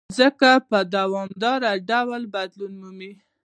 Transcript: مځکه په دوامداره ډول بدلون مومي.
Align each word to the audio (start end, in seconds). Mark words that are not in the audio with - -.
مځکه 0.09 0.51
په 0.69 0.77
دوامداره 0.95 1.71
ډول 1.89 2.21
بدلون 2.35 2.73
مومي. 2.81 3.11